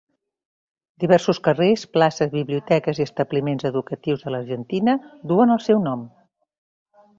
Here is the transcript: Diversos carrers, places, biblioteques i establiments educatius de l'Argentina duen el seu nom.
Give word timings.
Diversos 1.03 1.39
carrers, 1.47 1.83
places, 1.97 2.31
biblioteques 2.37 3.03
i 3.03 3.07
establiments 3.11 3.67
educatius 3.71 4.25
de 4.29 4.35
l'Argentina 4.37 4.99
duen 5.33 5.57
el 5.59 5.63
seu 5.71 5.87
nom. 5.89 6.11